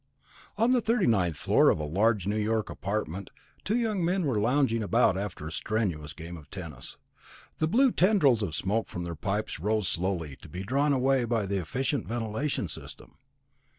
[0.57, 3.29] On the thirty ninth floor of a large New York apartment
[3.63, 6.97] two young men were lounging about after a strenuous game of tennis.
[7.59, 11.45] The blue tendrils of smoke from their pipes rose slowly, to be drawn away by
[11.45, 13.19] the efficient ventilating system.